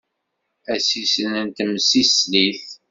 Asissen 0.73 1.33
n 1.45 1.47
temsislit. 1.57 2.57